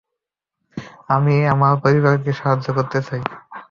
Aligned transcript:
আমি 1.09 1.35
আমার 1.53 1.73
পরিবারকে 1.83 2.31
সাহায্য 2.33 2.67
করতে 2.77 2.99
চাই। 3.07 3.21